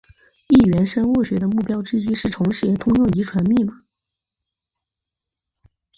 [0.47, 3.83] 异源生物学的目标之一是重写通用遗传密码。